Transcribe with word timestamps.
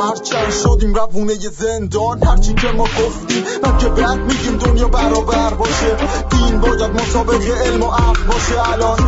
هرچند 0.00 0.50
شدیم 0.50 0.94
روونه 0.94 1.34
زندان. 1.34 2.22
هرچی 2.24 2.54
که 2.54 2.68
ما 2.76 2.84
گفتیم 2.84 3.44
من 3.62 3.78
که 3.78 3.88
بعد 3.88 4.18
میگیم 4.18 4.56
دنیا 4.56 4.88
برابر 4.88 5.54
باشه. 5.54 5.96
دین 6.30 6.60
باید 6.60 6.90
مسابق 6.90 7.42
علم 7.66 7.82
و 7.82 7.86
عقل 7.86 8.22
باشه. 8.26 8.72
الان 8.72 8.98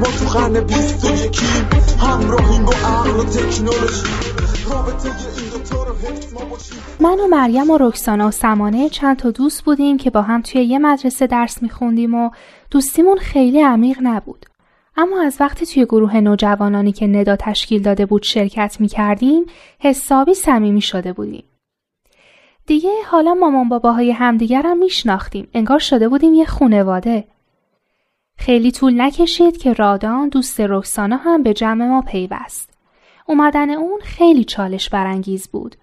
ما 0.00 0.06
تو 0.06 0.38
قرن 0.38 0.60
بیست 0.60 1.04
و 1.04 1.10
یکیم. 1.10 1.68
همراهیم 2.00 2.64
با 2.64 2.72
عقل 2.72 3.20
و 3.20 3.24
تکنولوژی. 3.24 4.06
من 7.00 7.20
و 7.20 7.26
مریم 7.26 7.70
و 7.70 7.78
رکسانا 7.80 8.28
و 8.28 8.30
سمانه 8.30 8.88
چند 8.88 9.16
تا 9.16 9.30
دوست 9.30 9.64
بودیم 9.64 9.96
که 9.96 10.10
با 10.10 10.22
هم 10.22 10.42
توی 10.42 10.62
یه 10.62 10.78
مدرسه 10.78 11.26
درس 11.26 11.62
میخوندیم 11.62 12.14
و 12.14 12.30
دوستیمون 12.70 13.18
خیلی 13.18 13.62
عمیق 13.62 13.98
نبود. 14.02 14.46
اما 15.00 15.22
از 15.22 15.36
وقتی 15.40 15.66
توی 15.66 15.84
گروه 15.84 16.16
نوجوانانی 16.16 16.92
که 16.92 17.06
ندا 17.06 17.36
تشکیل 17.36 17.82
داده 17.82 18.06
بود 18.06 18.22
شرکت 18.22 18.76
می 18.80 18.88
کردیم 18.88 19.46
حسابی 19.78 20.34
صمیمی 20.34 20.80
شده 20.80 21.12
بودیم. 21.12 21.44
دیگه 22.66 22.90
حالا 23.06 23.34
مامان 23.34 23.68
باباهای 23.68 24.10
همدیگر 24.10 24.62
هم 24.62 24.78
میشناختیم 24.78 25.48
انگار 25.54 25.78
شده 25.78 26.08
بودیم 26.08 26.34
یه 26.34 26.44
خونواده. 26.44 27.24
خیلی 28.36 28.72
طول 28.72 29.00
نکشید 29.00 29.56
که 29.56 29.72
رادان 29.72 30.28
دوست 30.28 30.60
رکسانا 30.60 31.16
هم 31.16 31.42
به 31.42 31.54
جمع 31.54 31.86
ما 31.86 32.02
پیوست. 32.02 32.70
اومدن 33.26 33.70
اون 33.70 34.00
خیلی 34.00 34.44
چالش 34.44 34.88
برانگیز 34.88 35.48
بود. 35.48 35.76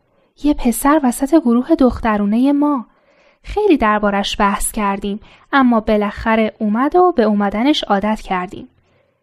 یه 0.43 0.53
پسر 0.53 0.99
وسط 1.03 1.35
گروه 1.35 1.75
دخترونه 1.75 2.51
ما. 2.51 2.85
خیلی 3.43 3.77
دربارش 3.77 4.35
بحث 4.39 4.71
کردیم 4.71 5.19
اما 5.51 5.79
بالاخره 5.79 6.53
اومد 6.59 6.95
و 6.95 7.13
به 7.15 7.23
اومدنش 7.23 7.83
عادت 7.83 8.21
کردیم. 8.21 8.67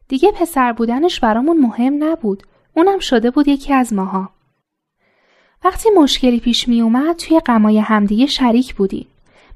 دیگه 0.09 0.33
پسر 0.33 0.73
بودنش 0.73 1.21
برامون 1.21 1.61
مهم 1.61 2.05
نبود. 2.05 2.43
اونم 2.75 2.99
شده 2.99 3.31
بود 3.31 3.49
یکی 3.49 3.73
از 3.73 3.93
ماها. 3.93 4.31
وقتی 5.65 5.89
مشکلی 5.97 6.41
پیش 6.41 6.69
می 6.69 6.81
اومد 6.81 7.17
توی 7.17 7.41
غمای 7.41 7.79
همدیگه 7.79 8.27
شریک 8.27 8.75
بودیم. 8.75 9.07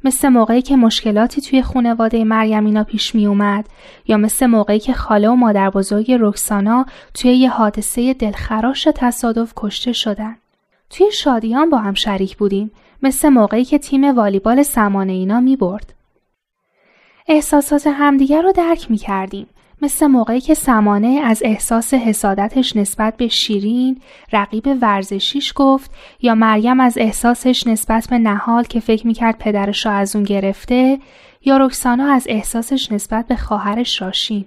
مثل 0.04 0.28
موقعی 0.28 0.62
که 0.62 0.76
مشکلاتی 0.76 1.40
توی 1.40 1.62
خونواده 1.62 2.24
مریمینا 2.24 2.84
پیش 2.84 3.14
می 3.14 3.26
اومد 3.26 3.68
یا 4.06 4.16
مثل 4.16 4.46
موقعی 4.46 4.78
که 4.78 4.92
خاله 4.92 5.28
و 5.28 5.34
مادر 5.34 5.70
بزرگ 5.70 6.12
رکسانا 6.20 6.86
توی 7.14 7.30
یه 7.30 7.50
حادثه 7.50 8.14
دلخراش 8.14 8.88
تصادف 8.94 9.52
کشته 9.56 9.92
شدن. 9.92 10.36
توی 10.90 11.12
شادیان 11.12 11.70
با 11.70 11.78
هم 11.78 11.94
شریک 11.94 12.36
بودیم 12.36 12.70
مثل 13.02 13.28
موقعی 13.28 13.64
که 13.64 13.78
تیم 13.78 14.16
والیبال 14.16 14.62
سمانه 14.62 15.12
اینا 15.12 15.40
می 15.40 15.56
برد. 15.56 15.94
احساسات 17.28 17.86
همدیگر 17.86 18.42
رو 18.42 18.52
درک 18.52 18.90
می 18.90 18.96
کردیم 18.96 19.46
مثل 19.82 20.06
موقعی 20.06 20.40
که 20.40 20.54
سمانه 20.54 21.20
از 21.24 21.42
احساس 21.44 21.94
حسادتش 21.94 22.76
نسبت 22.76 23.16
به 23.16 23.28
شیرین 23.28 24.00
رقیب 24.32 24.78
ورزشیش 24.80 25.52
گفت 25.56 25.90
یا 26.22 26.34
مریم 26.34 26.80
از 26.80 26.98
احساسش 26.98 27.66
نسبت 27.66 28.06
به 28.10 28.18
نهال 28.18 28.64
که 28.64 28.80
فکر 28.80 29.06
می‌کرد 29.06 29.38
پدرش 29.38 29.86
را 29.86 29.92
از 29.92 30.16
اون 30.16 30.24
گرفته 30.24 30.98
یا 31.44 31.56
رکسانا 31.56 32.12
از 32.12 32.26
احساسش 32.28 32.92
نسبت 32.92 33.26
به 33.26 33.36
خواهرش 33.36 34.02
راشین. 34.02 34.44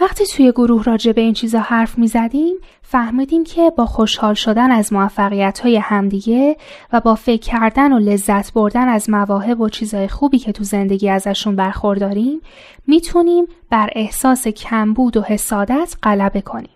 وقتی 0.00 0.26
توی 0.26 0.52
گروه 0.52 0.84
راجع 0.84 1.12
به 1.12 1.20
این 1.20 1.34
چیزا 1.34 1.60
حرف 1.60 1.98
می 1.98 2.06
زدیم 2.06 2.56
فهمیدیم 2.82 3.44
که 3.44 3.70
با 3.70 3.86
خوشحال 3.86 4.34
شدن 4.34 4.70
از 4.70 4.92
موفقیت 4.92 5.60
های 5.60 5.76
همدیگه 5.76 6.56
و 6.92 7.00
با 7.00 7.14
فکر 7.14 7.50
کردن 7.50 7.92
و 7.92 7.98
لذت 7.98 8.52
بردن 8.52 8.88
از 8.88 9.10
مواهب 9.10 9.60
و 9.60 9.68
چیزای 9.68 10.08
خوبی 10.08 10.38
که 10.38 10.52
تو 10.52 10.64
زندگی 10.64 11.10
ازشون 11.10 11.56
برخورداریم 11.56 12.40
می‌تونیم 12.86 13.46
بر 13.70 13.90
احساس 13.92 14.48
کمبود 14.48 15.16
و 15.16 15.22
حسادت 15.22 15.96
غلبه 16.02 16.40
کنیم. 16.40 16.70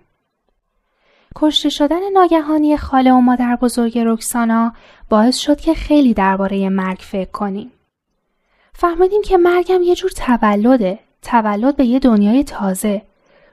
کشته 1.36 1.68
شدن 1.68 2.12
ناگهانی 2.12 2.76
خاله 2.76 3.12
و 3.12 3.20
مادر 3.20 3.56
بزرگ 3.56 3.98
رکسانا 3.98 4.72
باعث 5.08 5.36
شد 5.36 5.60
که 5.60 5.74
خیلی 5.74 6.14
درباره 6.14 6.68
مرگ 6.68 6.98
فکر 6.98 7.30
کنیم. 7.30 7.72
فهمیدیم 8.72 9.22
که 9.22 9.36
مرگم 9.36 9.82
یه 9.82 9.94
جور 9.94 10.10
تولده، 10.10 10.98
تولد 11.22 11.76
به 11.76 11.84
یه 11.84 11.98
دنیای 11.98 12.44
تازه، 12.44 13.02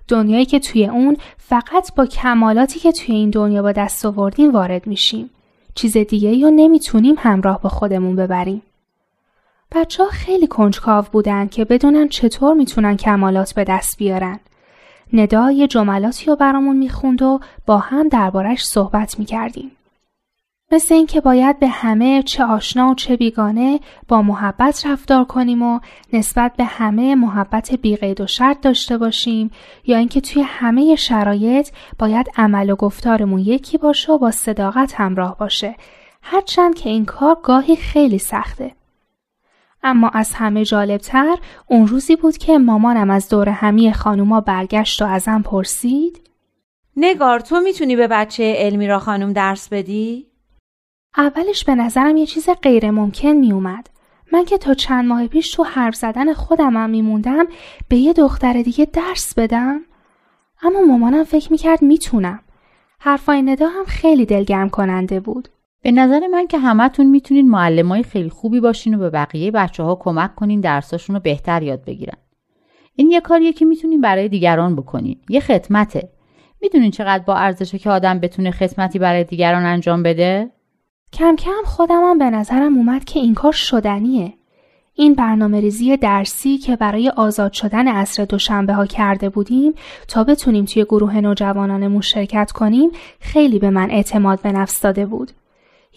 دنیایی 0.09 0.45
که 0.45 0.59
توی 0.59 0.85
اون 0.85 1.17
فقط 1.37 1.95
با 1.95 2.05
کمالاتی 2.05 2.79
که 2.79 2.91
توی 2.91 3.15
این 3.15 3.29
دنیا 3.29 3.61
با 3.61 3.71
دست 3.71 4.05
آوردیم 4.05 4.51
وارد 4.51 4.87
میشیم. 4.87 5.29
چیز 5.75 5.97
دیگه 5.97 6.41
رو 6.41 6.51
نمی‌تونیم 6.51 7.15
همراه 7.17 7.61
با 7.61 7.69
خودمون 7.69 8.15
ببریم. 8.15 8.61
بچه 9.71 10.03
ها 10.03 10.09
خیلی 10.09 10.47
کنجکاو 10.47 11.05
بودن 11.11 11.47
که 11.47 11.65
بدونن 11.65 12.07
چطور 12.07 12.53
می‌تونن 12.53 12.97
کمالات 12.97 13.53
به 13.53 13.63
دست 13.63 13.97
بیارن. 13.97 14.39
ندا 15.13 15.51
یه 15.51 15.67
جملاتی 15.67 16.25
رو 16.25 16.35
برامون 16.35 16.77
می‌خوند 16.77 17.21
و 17.21 17.39
با 17.65 17.77
هم 17.77 18.07
دربارش 18.07 18.65
صحبت 18.65 19.19
می‌کردیم. 19.19 19.71
مثل 20.71 20.93
اینکه 20.93 21.21
باید 21.21 21.59
به 21.59 21.67
همه 21.67 22.23
چه 22.23 22.43
آشنا 22.43 22.91
و 22.91 22.95
چه 22.95 23.17
بیگانه 23.17 23.79
با 24.07 24.21
محبت 24.21 24.85
رفتار 24.85 25.25
کنیم 25.25 25.61
و 25.61 25.79
نسبت 26.13 26.53
به 26.57 26.63
همه 26.63 27.15
محبت 27.15 27.73
بیقید 27.73 28.21
و 28.21 28.27
شرط 28.27 28.61
داشته 28.61 28.97
باشیم 28.97 29.51
یا 29.85 29.97
اینکه 29.97 30.21
توی 30.21 30.41
همه 30.41 30.95
شرایط 30.95 31.69
باید 31.99 32.27
عمل 32.37 32.69
و 32.69 32.75
گفتارمون 32.75 33.39
یکی 33.39 33.77
باشه 33.77 34.11
و 34.11 34.17
با 34.17 34.31
صداقت 34.31 34.93
همراه 34.95 35.37
باشه. 35.37 35.75
هرچند 36.21 36.75
که 36.75 36.89
این 36.89 37.05
کار 37.05 37.37
گاهی 37.43 37.75
خیلی 37.75 38.19
سخته. 38.19 38.71
اما 39.83 40.09
از 40.09 40.33
همه 40.33 40.65
جالبتر 40.65 41.37
اون 41.67 41.87
روزی 41.87 42.15
بود 42.15 42.37
که 42.37 42.57
مامانم 42.57 43.09
از 43.09 43.29
دور 43.29 43.49
همی 43.49 43.93
خانوما 43.93 44.41
برگشت 44.41 45.01
و 45.01 45.05
ازم 45.05 45.41
پرسید. 45.41 46.21
نگار 46.97 47.39
تو 47.39 47.59
می‌تونی 47.59 47.95
به 47.95 48.07
بچه 48.07 48.55
علمی 48.57 48.87
را 48.87 48.99
خانوم 48.99 49.33
درس 49.33 49.69
بدی؟ 49.69 50.28
اولش 51.17 51.63
به 51.63 51.75
نظرم 51.75 52.17
یه 52.17 52.25
چیز 52.25 52.49
غیر 52.61 52.91
ممکن 52.91 53.29
می 53.29 53.51
اومد. 53.51 53.89
من 54.33 54.45
که 54.45 54.57
تا 54.57 54.73
چند 54.73 55.05
ماه 55.05 55.27
پیش 55.27 55.51
تو 55.51 55.63
حرف 55.63 55.95
زدن 55.95 56.33
خودمم 56.33 56.89
میموندم 56.89 57.47
به 57.87 57.97
یه 57.97 58.13
دختر 58.13 58.61
دیگه 58.61 58.85
درس 58.85 59.33
بدم. 59.33 59.81
اما 60.61 60.81
مامانم 60.81 61.23
فکر 61.23 61.51
می‌کرد 61.51 61.81
می‌تونم. 61.81 62.39
حرفای 62.99 63.41
ندا 63.41 63.67
هم 63.67 63.85
خیلی 63.85 64.25
دلگرم 64.25 64.69
کننده 64.69 65.19
بود. 65.19 65.47
به 65.81 65.91
نظر 65.91 66.27
من 66.27 66.47
که 66.47 66.57
همتون 66.57 67.05
می‌تونین 67.05 67.49
معلمای 67.49 68.03
خیلی 68.03 68.29
خوبی 68.29 68.59
باشین 68.59 68.93
و 68.93 68.97
به 68.97 69.09
بقیه 69.09 69.51
بچه 69.51 69.83
ها 69.83 69.95
کمک 69.95 70.35
کنین 70.35 70.61
درساشون 70.61 71.15
رو 71.15 71.21
بهتر 71.21 71.63
یاد 71.63 71.85
بگیرن. 71.85 72.17
این 72.95 73.11
یه 73.11 73.21
کاریه 73.21 73.53
که 73.53 73.65
می‌تونین 73.65 74.01
برای 74.01 74.29
دیگران 74.29 74.75
بکنین. 74.75 75.19
یه 75.29 75.39
خدمته. 75.39 76.09
می‌دونین 76.61 76.91
چقدر 76.91 77.23
با 77.23 77.35
ارزشه 77.35 77.79
که 77.79 77.89
آدم 77.89 78.19
بتونه 78.19 78.51
خدمتی 78.51 78.99
برای 78.99 79.23
دیگران 79.23 79.65
انجام 79.65 80.03
بده؟ 80.03 80.51
کم 81.13 81.35
کم 81.35 81.63
خودمم 81.65 82.17
به 82.17 82.29
نظرم 82.29 82.77
اومد 82.77 83.03
که 83.03 83.19
این 83.19 83.33
کار 83.33 83.51
شدنیه. 83.51 84.33
این 84.93 85.13
برنامه 85.13 85.59
ریزی 85.59 85.97
درسی 85.97 86.57
که 86.57 86.75
برای 86.75 87.09
آزاد 87.09 87.53
شدن 87.53 87.87
عصر 87.87 88.25
دوشنبه 88.25 88.73
ها 88.73 88.85
کرده 88.85 89.29
بودیم 89.29 89.73
تا 90.07 90.23
بتونیم 90.23 90.65
توی 90.65 90.83
گروه 90.83 91.21
نوجوانانمون 91.21 92.01
شرکت 92.01 92.51
کنیم 92.51 92.91
خیلی 93.19 93.59
به 93.59 93.69
من 93.69 93.91
اعتماد 93.91 94.41
به 94.41 94.51
نفس 94.51 94.81
داده 94.81 95.05
بود. 95.05 95.31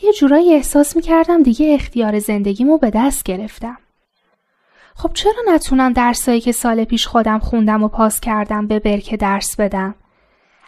یه 0.03 0.13
جورایی 0.13 0.55
احساس 0.55 0.97
می‌کردم 0.97 1.43
دیگه 1.43 1.75
اختیار 1.75 2.19
زندگیمو 2.19 2.79
به 2.79 2.91
دست 2.91 3.23
گرفتم. 3.23 3.79
خب 4.95 5.11
چرا 5.15 5.43
نتونم 5.55 5.93
درسایی 5.93 6.41
که 6.41 6.53
سال 6.53 6.85
پیش 6.85 7.07
خودم 7.07 7.39
خوندم 7.39 7.83
و 7.83 7.89
پاس 7.89 8.21
کردم 8.21 8.67
به 8.67 8.79
برکه 8.79 9.17
درس 9.17 9.57
بدم؟ 9.57 9.95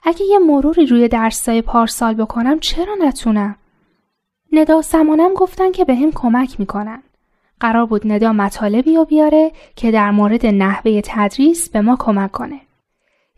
اگه 0.02 0.24
یه 0.30 0.38
مروری 0.38 0.86
روی 0.86 1.08
درسای 1.08 1.62
پارسال 1.62 2.14
بکنم 2.14 2.60
چرا 2.60 2.94
نتونم؟ 3.00 3.56
ندا 4.58 4.82
سمانم 4.82 5.34
گفتن 5.34 5.72
که 5.72 5.84
به 5.84 5.94
هم 5.94 6.12
کمک 6.12 6.60
می‌کنن. 6.60 7.02
قرار 7.60 7.86
بود 7.86 8.12
ندا 8.12 8.32
مطالبی 8.32 8.96
رو 8.96 9.04
بیاره 9.04 9.52
که 9.76 9.90
در 9.90 10.10
مورد 10.10 10.46
نحوه 10.46 11.00
تدریس 11.04 11.68
به 11.68 11.80
ما 11.80 11.96
کمک 11.96 12.32
کنه. 12.32 12.60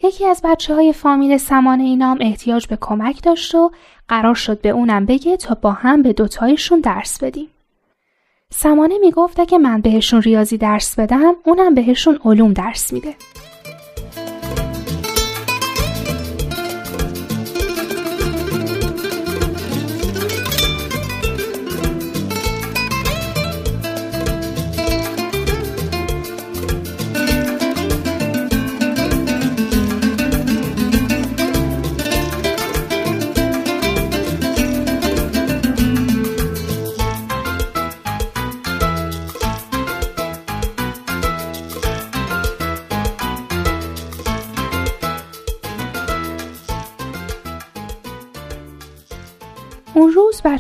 یکی 0.03 0.27
از 0.27 0.41
بچه 0.45 0.75
های 0.75 0.93
فامیل 0.93 1.37
سمانه 1.37 1.85
اینام 1.85 2.19
احتیاج 2.21 2.67
به 2.67 2.79
کمک 2.81 3.23
داشت 3.23 3.55
و 3.55 3.71
قرار 4.09 4.35
شد 4.35 4.61
به 4.61 4.69
اونم 4.69 5.07
بگه 5.07 5.37
تا 5.37 5.55
با 5.55 5.73
هم 5.73 6.03
به 6.03 6.13
دوتایشون 6.13 6.81
درس 6.81 7.23
بدیم. 7.23 7.49
سمانه 8.51 8.99
می‌گفت 8.99 9.49
که 9.49 9.59
من 9.59 9.81
بهشون 9.81 10.23
ریاضی 10.23 10.57
درس 10.57 10.99
بدم 10.99 11.35
اونم 11.45 11.75
بهشون 11.75 12.19
علوم 12.25 12.53
درس 12.53 12.93
میده. 12.93 13.15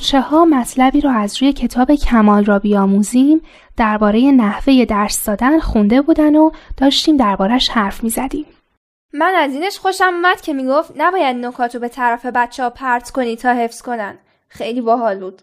بچه 0.06 0.20
ها 0.20 0.44
مطلبی 0.44 1.00
رو 1.00 1.10
از 1.10 1.42
روی 1.42 1.52
کتاب 1.52 1.94
کمال 1.94 2.44
را 2.44 2.58
بیاموزیم 2.58 3.40
درباره 3.76 4.20
نحوه 4.20 4.84
درس 4.84 5.24
دادن 5.24 5.58
خونده 5.58 6.02
بودن 6.02 6.36
و 6.36 6.50
داشتیم 6.76 7.16
دربارش 7.16 7.68
حرف 7.68 8.04
می 8.04 8.10
زدیم. 8.10 8.46
من 9.14 9.34
از 9.36 9.52
اینش 9.52 9.78
خوشم 9.78 10.04
اومد 10.14 10.40
که 10.40 10.52
می‌گفت 10.52 10.92
نباید 10.96 11.36
نکاتو 11.36 11.78
به 11.78 11.88
طرف 11.88 12.26
بچه 12.26 12.62
ها 12.62 12.70
پرت 12.70 13.10
کنی 13.10 13.36
تا 13.36 13.52
حفظ 13.52 13.82
کنن. 13.82 14.14
خیلی 14.48 14.80
باحال 14.80 15.20
بود. 15.20 15.42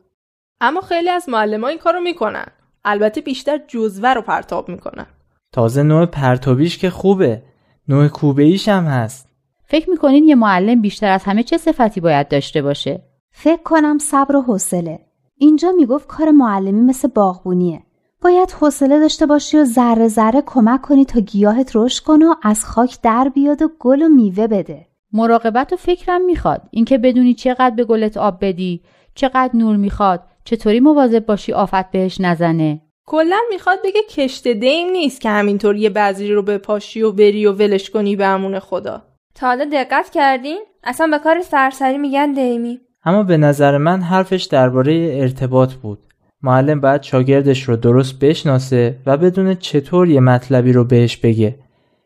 اما 0.62 0.82
خیلی 0.82 1.10
از 1.10 1.30
معلم 1.30 1.64
این 1.64 1.78
کارو 1.78 2.00
می‌کنن. 2.00 2.46
البته 2.86 3.22
بیشتر 3.22 3.60
جزوه 3.68 4.10
رو 4.10 4.22
پرتاب 4.22 4.70
می‌کنن. 4.70 5.06
تازه 5.52 5.84
نوع 5.84 6.06
پرتابیش 6.06 6.78
که 6.78 6.90
خوبه. 6.90 7.42
نوع 7.88 8.08
کوبه 8.08 8.44
ایش 8.44 8.68
هم 8.68 8.86
هست. 8.86 9.30
فکر 9.66 9.90
می‌کنین 9.90 10.24
یه 10.24 10.36
معلم 10.36 10.82
بیشتر 10.82 11.12
از 11.12 11.24
همه 11.24 11.44
چه 11.44 11.58
صفتی 11.58 12.02
باید 12.02 12.28
داشته 12.28 12.62
باشه؟ 12.62 13.02
فکر 13.36 13.64
کنم 13.64 13.98
صبر 13.98 14.36
و 14.36 14.42
حوصله. 14.42 15.00
اینجا 15.38 15.72
می‌گفت 15.72 16.08
کار 16.08 16.32
معلمی 16.32 16.82
مثل 16.82 17.08
باغبونیه. 17.08 17.84
باید 18.22 18.52
حوصله 18.52 19.00
داشته 19.00 19.26
باشی 19.26 19.58
و 19.58 19.66
ذره 19.66 20.08
ذره 20.08 20.44
کمک 20.46 20.82
کنی 20.82 21.06
تا 21.06 21.20
گیاهت 21.20 21.72
رشد 21.76 22.04
کنه 22.04 22.26
و 22.26 22.34
از 22.44 22.66
خاک 22.66 22.98
در 23.02 23.32
بیاد 23.36 23.62
و 23.62 23.70
گل 23.80 24.02
و 24.02 24.10
میوه 24.10 24.48
بده. 24.48 24.88
مراقبت 25.14 25.74
و 25.74 25.76
فکرم 25.76 26.22
می‌خواد. 26.26 26.62
اینکه 26.72 26.98
بدونی 26.98 27.34
چقدر 27.34 27.76
به 27.76 27.84
گلت 27.84 28.18
آب 28.18 28.38
بدی، 28.42 28.82
چقدر 29.16 29.50
نور 29.54 29.76
می‌خواد، 29.76 30.24
چطوری 30.46 30.80
مواظب 30.80 31.26
باشی 31.26 31.54
آفت 31.54 31.92
بهش 31.92 32.22
نزنه. 32.22 32.82
کلا 33.08 33.40
می‌خواد 33.50 33.80
بگه 33.84 34.02
کشت 34.10 34.48
دیم 34.48 34.90
نیست 34.90 35.22
که 35.22 35.30
همینطور 35.30 35.76
یه 35.76 35.90
بعضی 35.90 36.28
رو 36.28 36.42
به 36.42 36.58
پاشی 36.58 37.02
و 37.02 37.12
بری 37.12 37.46
و 37.46 37.52
ولش 37.52 37.90
کنی 37.90 38.16
به 38.16 38.26
امون 38.26 38.60
خدا. 38.60 39.02
تا 39.36 39.48
حالا 39.48 39.66
دقت 39.66 40.10
کردین؟ 40.10 40.62
اصلا 40.84 41.08
به 41.08 41.20
کار 41.20 41.42
سرسری 41.42 41.98
میگن 41.98 42.32
دیمی. 42.32 42.80
اما 43.06 43.24
به 43.24 43.38
نظر 43.38 43.78
من 43.78 44.02
حرفش 44.02 44.44
درباره 44.44 45.18
ارتباط 45.20 45.74
بود. 45.74 46.00
معلم 46.42 46.82
باید 46.82 47.04
شاگردش 47.04 47.64
رو 47.64 47.76
درست 47.76 48.20
بشناسه 48.20 48.98
و 49.06 49.18
بدونه 49.18 49.56
چطور 49.56 50.10
یه 50.10 50.20
مطلبی 50.20 50.74
رو 50.74 50.84
بهش 50.84 51.18
بگه. 51.18 51.56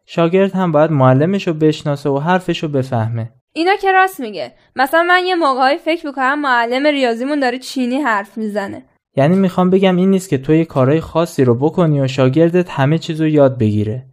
شاگرد 0.06 0.52
هم 0.52 0.72
باید 0.72 0.92
معلمش 0.92 1.48
رو 1.48 1.54
بشناسه 1.54 2.10
و 2.10 2.18
حرفش 2.18 2.64
رو 2.64 2.70
بفهمه. 2.70 3.30
اینا 3.54 3.76
که 3.82 3.92
راست 3.92 4.20
میگه. 4.20 4.52
مثلا 4.76 5.04
من 5.04 5.22
یه 5.26 5.36
موقعی 5.36 5.78
فکر 5.78 6.06
می‌کنم 6.06 6.42
معلم 6.42 6.88
ریاضیمون 6.88 7.40
داره 7.40 7.60
چینی 7.60 7.96
حرف 7.96 8.38
می‌زنه. 8.38 8.84
یعنی 9.16 9.36
می‌خوام 9.36 9.70
بگم 9.70 9.96
این 9.96 10.12
نیست 10.12 10.30
که 10.30 10.38
تو 10.38 10.54
یه 10.54 10.66
کارهای 10.66 11.02
خاصی 11.02 11.44
رو 11.44 11.56
بکنی 11.56 12.02
و 12.02 12.08
شاگردت 12.08 12.70
همه 12.70 12.98
چیز 12.98 13.22
رو 13.22 13.28
یاد 13.28 13.58
بگیره. 13.58 14.06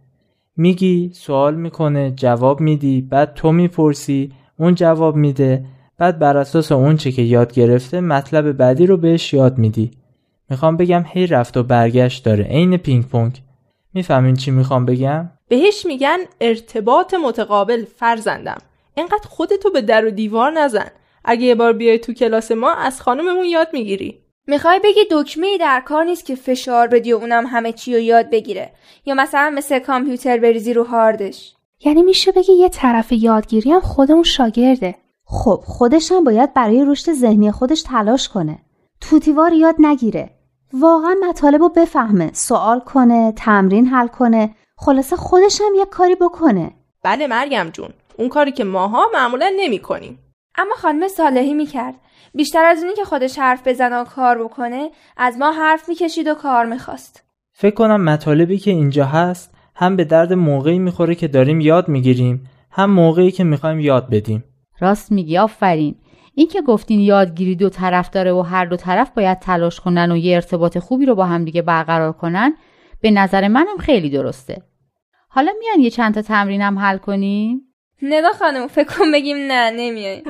میگی 0.57 1.11
سوال 1.13 1.55
می‌کنه 1.55 2.11
جواب 2.11 2.59
میدی 2.59 3.01
بعد 3.01 3.33
تو 3.33 3.51
می‌پرسی 3.51 4.31
اون 4.59 4.75
جواب 4.75 5.15
میده 5.15 5.65
بعد 5.97 6.19
بر 6.19 6.37
اساس 6.37 6.71
اون 6.71 6.97
چه 6.97 7.11
که 7.11 7.21
یاد 7.21 7.53
گرفته 7.53 8.01
مطلب 8.01 8.51
بعدی 8.51 8.85
رو 8.85 8.97
بهش 8.97 9.33
یاد 9.33 9.57
میدی. 9.57 9.91
می‌خوام 10.49 10.77
بگم 10.77 11.03
هی 11.07 11.27
رفت 11.27 11.57
و 11.57 11.63
برگشت 11.63 12.25
داره. 12.25 12.43
عین 12.43 12.77
پینگ 12.77 13.07
پونگ. 13.07 13.41
می‌فهمین 13.93 14.35
چی 14.35 14.51
می‌خوام 14.51 14.85
بگم؟ 14.85 15.31
بهش 15.47 15.85
میگن 15.85 16.17
ارتباط 16.41 17.13
متقابل 17.13 17.85
فرزندم. 17.85 18.57
اینقدر 18.95 19.27
خودتو 19.29 19.71
به 19.71 19.81
در 19.81 20.05
و 20.05 20.11
دیوار 20.11 20.51
نزن. 20.51 20.87
اگه 21.25 21.43
یه 21.43 21.55
بار 21.55 21.73
بیای 21.73 21.99
تو 21.99 22.13
کلاس 22.13 22.51
ما 22.51 22.73
از 22.73 23.01
خانممون 23.01 23.45
یاد 23.45 23.67
می‌گیری. 23.73 24.19
می‌خوای 24.47 24.79
بگی 24.83 24.99
دکمه 25.11 25.57
در 25.57 25.83
کار 25.85 26.03
نیست 26.03 26.25
که 26.25 26.35
فشار 26.35 26.87
بدی 26.87 27.13
و 27.13 27.15
اونم 27.15 27.45
همه 27.45 27.71
چی 27.71 27.93
رو 27.93 27.99
یاد 27.99 28.29
بگیره. 28.29 28.71
یا 29.05 29.15
مثلا 29.15 29.49
مثل 29.55 29.79
کامپیوتر 29.79 30.37
بریزی 30.37 30.73
رو 30.73 30.83
هاردش. 30.83 31.53
یعنی 31.85 32.03
میشه 32.03 32.31
بگی 32.31 32.53
یه 32.53 32.69
طرف 32.69 33.11
یادگیری 33.11 33.71
هم 33.71 33.79
خود 33.79 34.11
اون 34.11 34.23
شاگرده. 34.23 34.95
خب 35.25 35.63
خودش 35.65 36.11
هم 36.11 36.23
باید 36.23 36.53
برای 36.53 36.85
رشد 36.85 37.13
ذهنی 37.13 37.51
خودش 37.51 37.81
تلاش 37.81 38.29
کنه. 38.29 38.59
توتیوار 39.01 39.53
یاد 39.53 39.75
نگیره. 39.79 40.29
واقعا 40.73 41.15
مطالب 41.29 41.61
رو 41.61 41.69
بفهمه 41.69 42.29
سوال 42.33 42.79
کنه 42.79 43.31
تمرین 43.31 43.87
حل 43.87 44.07
کنه. 44.07 44.55
خلاصه 44.77 45.15
خودش 45.15 45.61
هم 45.61 45.81
یک 45.81 45.89
کاری 45.89 46.15
بکنه. 46.15 46.71
بله 47.03 47.27
مریم 47.27 47.69
جون. 47.69 47.89
اون 48.17 48.29
کاری 48.29 48.51
که 48.51 48.63
ماها 48.63 49.05
معمولا 49.13 49.51
نمی 49.57 49.79
کنیم. 49.79 50.19
اما 50.57 50.75
خانم 50.75 51.07
صالحی 51.07 51.53
می‌کرد. 51.53 51.95
بیشتر 52.33 52.65
از 52.65 52.83
اونی 52.83 52.93
که 52.93 53.03
خودش 53.03 53.39
حرف 53.39 53.67
بزنه 53.67 53.95
و 53.95 54.03
کار 54.03 54.43
بکنه 54.43 54.89
از 55.17 55.37
ما 55.37 55.51
حرف 55.51 55.89
می‌کشید 55.89 56.27
و 56.27 56.33
کار 56.33 56.65
می‌خواست. 56.65 57.23
فکر 57.53 57.75
کنم 57.75 58.03
مطالبی 58.03 58.57
که 58.57 58.71
اینجا 58.71 59.05
هست 59.05 59.51
هم 59.75 59.95
به 59.95 60.03
درد 60.03 60.33
موقعی 60.33 60.79
می‌خوره 60.79 61.15
که 61.15 61.27
داریم 61.27 61.61
یاد 61.61 61.87
می‌گیریم 61.87 62.49
هم 62.71 62.91
موقعی 62.91 63.31
که 63.31 63.43
می‌خوایم 63.43 63.79
یاد 63.79 64.09
بدیم. 64.09 64.43
راست 64.79 65.11
میگی 65.11 65.37
آفرین. 65.37 65.95
این 66.35 66.47
که 66.47 66.61
گفتین 66.61 66.99
یادگیری 66.99 67.55
دو 67.55 67.69
طرف 67.69 68.09
داره 68.09 68.33
و 68.33 68.41
هر 68.41 68.65
دو 68.65 68.75
طرف 68.75 69.11
باید 69.11 69.39
تلاش 69.39 69.79
کنن 69.79 70.11
و 70.11 70.17
یه 70.17 70.35
ارتباط 70.35 70.77
خوبی 70.77 71.05
رو 71.05 71.15
با 71.15 71.25
هم 71.25 71.45
دیگه 71.45 71.61
برقرار 71.61 72.13
کنن 72.13 72.53
به 73.01 73.11
نظر 73.11 73.47
منم 73.47 73.77
خیلی 73.79 74.09
درسته. 74.09 74.61
حالا 75.29 75.51
میان 75.59 75.79
یه 75.79 75.89
چند 75.89 76.13
تا 76.13 76.21
تمرینم 76.21 76.79
حل 76.79 76.97
کنیم؟ 76.97 77.61
ندا 78.01 78.31
خانم 78.39 78.67
فکر 78.67 78.97
کن 78.97 79.11
بگیم 79.11 79.37
نه 79.37 79.71
نمیای 79.71 80.23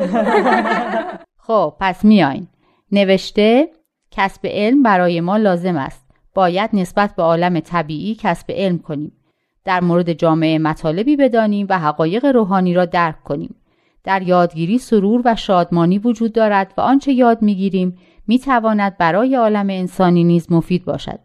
خب 1.47 1.73
پس 1.79 2.05
میاین. 2.05 2.47
نوشته 2.91 3.69
کسب 4.11 4.47
علم 4.47 4.83
برای 4.83 5.21
ما 5.21 5.37
لازم 5.37 5.75
است. 5.75 6.05
باید 6.33 6.69
نسبت 6.73 7.15
به 7.15 7.23
عالم 7.23 7.59
طبیعی 7.59 8.15
کسب 8.15 8.51
علم 8.51 8.79
کنیم. 8.79 9.11
در 9.65 9.81
مورد 9.81 10.13
جامعه 10.13 10.59
مطالبی 10.59 11.15
بدانیم 11.15 11.67
و 11.69 11.79
حقایق 11.79 12.25
روحانی 12.25 12.73
را 12.73 12.85
درک 12.85 13.23
کنیم. 13.23 13.55
در 14.05 14.21
یادگیری 14.21 14.77
سرور 14.77 15.21
و 15.25 15.35
شادمانی 15.35 15.99
وجود 15.99 16.33
دارد 16.33 16.73
و 16.77 16.81
آنچه 16.81 17.13
یاد 17.13 17.41
می‌گیریم 17.41 17.97
می‌تواند 18.27 18.97
برای 18.97 19.35
عالم 19.35 19.69
انسانی 19.69 20.23
نیز 20.23 20.51
مفید 20.51 20.85
باشد. 20.85 21.19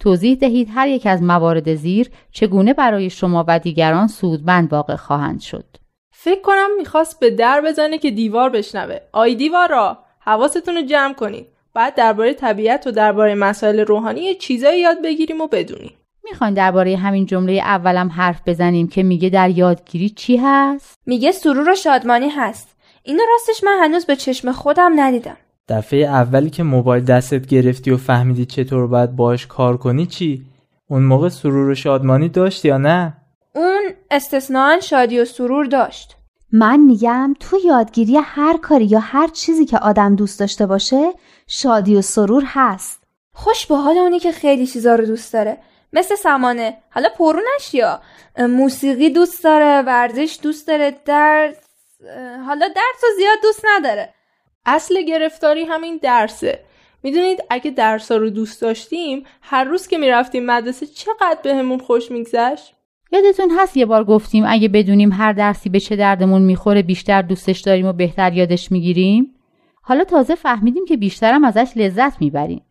توضیح 0.00 0.36
دهید 0.36 0.68
هر 0.74 0.88
یک 0.88 1.06
از 1.06 1.22
موارد 1.22 1.74
زیر 1.74 2.10
چگونه 2.32 2.74
برای 2.74 3.10
شما 3.10 3.44
و 3.48 3.58
دیگران 3.58 4.06
سودمند 4.06 4.72
واقع 4.72 4.96
خواهند 4.96 5.40
شد. 5.40 5.64
فکر 6.10 6.40
کنم 6.40 6.68
می‌خواست 6.78 7.20
به 7.20 7.30
در 7.30 7.60
بزنه 7.60 7.98
که 7.98 8.10
دیوار 8.10 8.50
بشنوه. 8.50 8.98
آی 9.12 9.34
دیوارا 9.34 9.98
حواستون 10.20 10.74
رو 10.76 10.82
جمع 10.82 11.14
کنید 11.14 11.46
بعد 11.74 11.94
درباره 11.94 12.34
طبیعت 12.34 12.86
و 12.86 12.90
درباره 12.90 13.34
مسائل 13.34 13.80
روحانی 13.80 14.34
چیزایی 14.34 14.80
یاد 14.80 15.02
بگیریم 15.02 15.40
و 15.40 15.46
بدونیم 15.46 15.92
می‌خواین 16.30 16.54
درباره 16.54 16.96
همین 16.96 17.26
جمله 17.26 17.52
اولم 17.52 18.08
حرف 18.08 18.40
بزنیم 18.46 18.88
که 18.88 19.02
میگه 19.02 19.28
در 19.28 19.50
یادگیری 19.50 20.10
چی 20.10 20.36
هست؟ 20.36 20.98
میگه 21.06 21.32
سرور 21.32 21.70
و 21.70 21.74
شادمانی 21.74 22.28
هست. 22.28 22.76
اینو 23.02 23.22
راستش 23.32 23.64
من 23.64 23.78
هنوز 23.82 24.06
به 24.06 24.16
چشم 24.16 24.52
خودم 24.52 24.92
ندیدم. 24.96 25.36
دفعه 25.68 25.98
اولی 25.98 26.50
که 26.50 26.62
موبایل 26.62 27.04
دستت 27.04 27.46
گرفتی 27.46 27.90
و 27.90 27.96
فهمیدی 27.96 28.46
چطور 28.46 28.86
باید 28.86 29.16
باش 29.16 29.46
کار 29.46 29.76
کنی 29.76 30.06
چی؟ 30.06 30.46
اون 30.88 31.02
موقع 31.02 31.28
سرور 31.28 31.68
و 31.68 31.74
شادمانی 31.74 32.28
داشت 32.28 32.64
یا 32.64 32.78
نه؟ 32.78 33.16
اون 33.54 33.82
استثنان 34.10 34.80
شادی 34.80 35.20
و 35.20 35.24
سرور 35.24 35.64
داشت. 35.64 36.16
من 36.52 36.80
میگم 36.80 37.34
تو 37.40 37.56
یادگیری 37.64 38.16
هر 38.22 38.56
کاری 38.56 38.84
یا 38.84 38.98
هر 38.98 39.28
چیزی 39.28 39.64
که 39.64 39.78
آدم 39.78 40.16
دوست 40.16 40.40
داشته 40.40 40.66
باشه 40.66 41.12
شادی 41.46 41.96
و 41.96 42.02
سرور 42.02 42.42
هست. 42.46 43.02
خوش 43.34 43.66
به 43.66 43.76
حال 43.76 43.98
اونی 43.98 44.18
که 44.18 44.32
خیلی 44.32 44.66
چیزا 44.66 44.94
رو 44.94 45.06
دوست 45.06 45.32
داره. 45.32 45.58
مثل 45.92 46.14
سمانه 46.14 46.76
حالا 46.90 47.08
پرو 47.18 47.40
نشیا 47.56 48.00
موسیقی 48.38 49.10
دوست 49.10 49.44
داره 49.44 49.82
ورزش 49.82 50.38
دوست 50.42 50.68
داره 50.68 50.96
درس 51.04 51.56
حالا 52.46 52.68
درس 52.68 53.02
رو 53.02 53.08
زیاد 53.16 53.38
دوست 53.42 53.64
نداره. 53.64 54.14
اصل 54.66 55.02
گرفتاری 55.02 55.64
همین 55.64 55.98
درسه. 56.02 56.60
می‌دونید 57.02 57.38
اگه 57.50 57.70
درس 57.70 58.12
رو 58.12 58.30
دوست 58.30 58.62
داشتیم 58.62 59.24
هر 59.42 59.64
روز 59.64 59.86
که 59.86 59.98
می‌رفتیم 59.98 60.46
مدرسه 60.46 60.86
چقدر 60.86 61.38
بهمون 61.42 61.78
خوش 61.78 62.10
میگذشت؟ 62.10 62.74
یادتون 63.12 63.50
هست 63.58 63.76
یه 63.76 63.86
بار 63.86 64.04
گفتیم 64.04 64.44
اگه 64.48 64.68
بدونیم 64.68 65.12
هر 65.12 65.32
درسی 65.32 65.68
به 65.68 65.80
چه 65.80 65.96
دردمون 65.96 66.42
می‌خوره 66.42 66.82
بیشتر 66.82 67.22
دوستش 67.22 67.60
داریم 67.60 67.86
و 67.86 67.92
بهتر 67.92 68.32
یادش 68.32 68.72
می‌گیریم؟ 68.72 69.34
حالا 69.82 70.04
تازه 70.04 70.34
فهمیدیم 70.34 70.84
که 70.84 70.96
بیشترم 70.96 71.44
ازش 71.44 71.72
لذت 71.76 72.20
می‌بریم. 72.20 72.62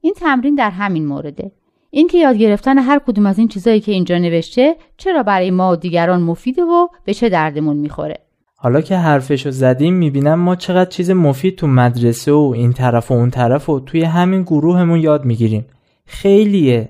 این 0.00 0.14
تمرین 0.14 0.54
در 0.54 0.70
همین 0.70 1.06
مورده. 1.06 1.52
اینکه 1.96 2.18
یاد 2.18 2.36
گرفتن 2.36 2.78
هر 2.78 2.98
کدوم 2.98 3.26
از 3.26 3.38
این 3.38 3.48
چیزایی 3.48 3.80
که 3.80 3.92
اینجا 3.92 4.18
نوشته 4.18 4.76
چرا 4.96 5.22
برای 5.22 5.50
ما 5.50 5.72
و 5.72 5.76
دیگران 5.76 6.22
مفیده 6.22 6.62
و 6.62 6.88
به 7.04 7.14
چه 7.14 7.28
دردمون 7.28 7.76
می‌خوره؟ 7.76 8.18
حالا 8.56 8.80
که 8.80 8.96
حرفشو 8.96 9.50
زدیم 9.50 9.94
می‌بینم 9.94 10.34
ما 10.34 10.56
چقدر 10.56 10.90
چیز 10.90 11.10
مفید 11.10 11.56
تو 11.56 11.66
مدرسه 11.66 12.32
و 12.32 12.52
این 12.56 12.72
طرف 12.72 13.10
و 13.10 13.14
اون 13.14 13.30
طرف 13.30 13.68
و 13.68 13.80
توی 13.80 14.02
همین 14.02 14.42
گروهمون 14.42 15.00
یاد 15.00 15.24
می‌گیریم. 15.24 15.66
خیلیه. 16.06 16.88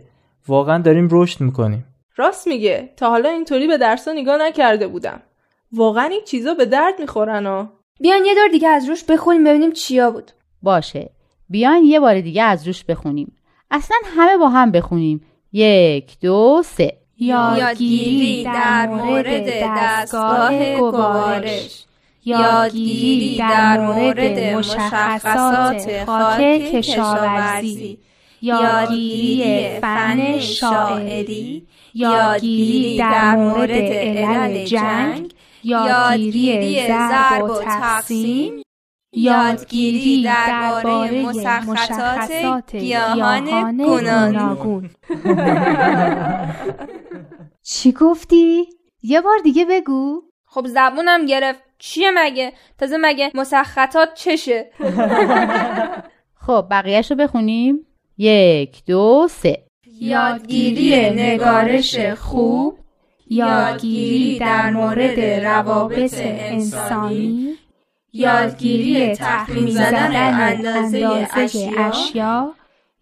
واقعا 0.48 0.78
داریم 0.78 1.08
رشد 1.10 1.40
می‌کنیم. 1.40 1.84
راست 2.16 2.46
میگه. 2.46 2.90
تا 2.96 3.10
حالا 3.10 3.28
اینطوری 3.28 3.66
به 3.66 3.78
درسا 3.78 4.12
نگاه 4.12 4.38
نکرده 4.40 4.86
بودم. 4.86 5.20
واقعا 5.72 6.04
این 6.04 6.22
چیزا 6.26 6.54
به 6.54 6.64
درد 6.64 6.94
می‌خورن 7.00 7.46
ها. 7.46 7.72
بیان 8.00 8.24
یه 8.24 8.34
دور 8.34 8.48
دیگه 8.52 8.68
از 8.68 8.88
روش 8.88 9.04
بخونیم 9.04 9.44
ببینیم 9.44 9.72
چیا 9.72 10.10
بود. 10.10 10.30
باشه. 10.62 11.10
بیان 11.50 11.84
یه 11.84 12.00
بار 12.00 12.20
دیگه 12.20 12.42
از 12.42 12.66
روش 12.66 12.84
بخونیم. 12.84 13.32
اصلا 13.70 13.96
همه 14.16 14.36
با 14.36 14.48
هم 14.48 14.70
بخونیم. 14.70 15.20
یک 15.52 16.20
دو 16.20 16.62
سه. 16.64 16.96
یادگیری 17.18 18.44
در 18.44 18.86
مورد 18.86 19.50
دستگاه 19.62 20.76
گوارش. 20.78 21.84
یادگیری 22.24 23.38
در 23.38 23.80
مورد 23.80 24.56
مشخصات 24.56 26.04
خاک 26.04 26.40
کشاورزی. 26.40 27.98
یادگیری 28.42 29.80
فن 29.80 30.38
شاعری. 30.38 31.66
یادگیری 31.94 32.98
در 32.98 33.36
مورد 33.36 33.70
علل 33.70 34.64
جنگ. 34.64 35.34
یادگیری 35.64 36.86
ضرب 36.86 37.44
و 37.44 37.58
تقسیم. 37.64 38.63
یادگیری 39.16 40.24
درباره 40.24 41.22
مشخصات 41.66 42.76
گیاهان 42.76 43.76
گوناگون. 43.76 44.90
چی 47.62 47.92
گفتی؟ 47.92 48.64
یه 49.02 49.20
بار 49.20 49.38
دیگه 49.44 49.64
بگو. 49.64 50.22
خب 50.44 50.66
زبونم 50.66 51.26
گرفت. 51.26 51.60
چیه 51.78 52.10
مگه؟ 52.14 52.52
تازه 52.78 52.96
مگه 53.00 53.30
مسخطات 53.34 54.14
چشه؟ 54.14 54.70
خب 56.46 56.66
بقیهش 56.70 57.10
رو 57.10 57.16
بخونیم. 57.16 57.86
یک 58.18 58.84
دو 58.86 59.28
سه. 59.30 59.64
یادگیری 60.00 61.10
نگارش 61.10 61.98
خوب 61.98 62.78
یادگیری 63.30 64.38
در 64.38 64.70
مورد 64.70 65.20
روابط 65.20 66.14
انسانی. 66.18 67.54
یادگیری 68.14 69.16
تخمین 69.16 69.70
زدن 69.70 70.16
اندازه 70.40 71.28
اشیا 71.76 72.54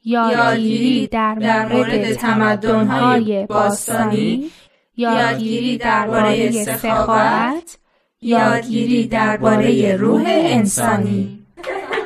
یادگیری 0.05 1.07
در 1.07 1.35
مورد 1.73 2.13
تمدن‌های 2.13 3.47
باستانی 3.47 4.51
یادگیری 4.97 5.79
درباره 5.79 6.51
سخاوت 6.51 7.79
یادگیری 8.21 9.07
درباره 9.07 9.97
روح 9.97 10.25
انسانی. 10.27 11.39